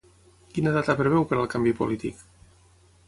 Quina 0.53 0.71
data 0.77 0.95
preveu 1.01 1.27
per 1.33 1.39
al 1.41 1.51
canvi 1.53 1.77
polític? 1.83 2.25